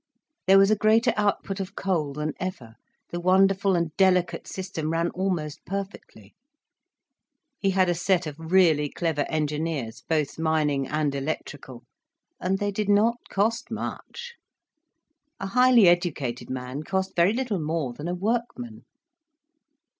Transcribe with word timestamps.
There 0.47 0.57
was 0.57 0.71
a 0.71 0.75
greater 0.75 1.13
output 1.15 1.59
of 1.59 1.75
coal 1.75 2.13
than 2.13 2.33
ever, 2.39 2.73
the 3.11 3.19
wonderful 3.19 3.75
and 3.75 3.95
delicate 3.97 4.47
system 4.47 4.91
ran 4.91 5.11
almost 5.11 5.63
perfectly. 5.63 6.33
He 7.59 7.69
had 7.69 7.87
a 7.87 7.93
set 7.93 8.25
of 8.25 8.35
really 8.39 8.89
clever 8.89 9.27
engineers, 9.29 10.01
both 10.09 10.39
mining 10.39 10.87
and 10.87 11.13
electrical, 11.13 11.83
and 12.39 12.57
they 12.57 12.71
did 12.71 12.89
not 12.89 13.19
cost 13.29 13.69
much. 13.69 14.33
A 15.39 15.45
highly 15.45 15.87
educated 15.87 16.49
man 16.49 16.81
cost 16.81 17.15
very 17.15 17.33
little 17.33 17.59
more 17.59 17.93
than 17.93 18.07
a 18.07 18.15
workman. 18.15 18.85